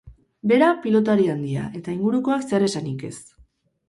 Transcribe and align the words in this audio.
Bera 0.51 0.69
pilotari 0.85 1.29
handia 1.33 1.65
eta 1.79 1.93
ingurukoak 1.97 2.47
zer 2.53 2.65
esanik 2.69 3.05
ez. 3.11 3.15